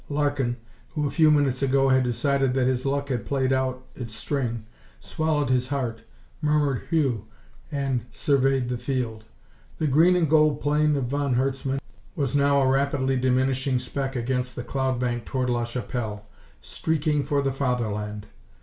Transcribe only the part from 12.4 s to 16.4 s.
a rapidly diminishing speck against the cloud bank toward la Chapelle,